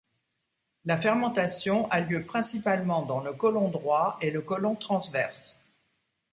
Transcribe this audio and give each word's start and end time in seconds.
La 0.83 0.97
fermentation 0.97 1.87
a 1.91 1.99
lieu 1.99 2.25
principalement 2.25 3.03
dans 3.05 3.19
le 3.19 3.33
colon 3.33 3.67
droit 3.69 4.17
et 4.21 4.31
le 4.31 4.41
colon 4.41 4.73
transverse. 4.75 5.63